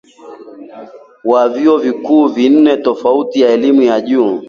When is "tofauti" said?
2.77-3.39